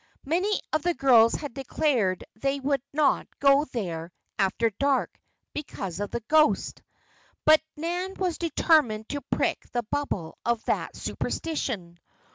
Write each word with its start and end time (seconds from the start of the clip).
Many 0.25 0.59
of 0.73 0.81
the 0.81 0.95
girls 0.95 1.35
had 1.35 1.53
declared 1.53 2.23
they 2.35 2.59
would 2.59 2.81
not 2.91 3.27
go 3.37 3.65
there 3.65 4.11
after 4.39 4.71
dark 4.71 5.19
because 5.53 5.99
of 5.99 6.09
the 6.09 6.21
ghost. 6.21 6.81
But 7.45 7.61
Nan 7.77 8.15
was 8.15 8.39
determined 8.39 9.09
to 9.09 9.21
prick 9.21 9.69
the 9.73 9.83
bubble 9.83 10.39
of 10.43 10.65
that 10.65 10.95
superstition. 10.95 11.99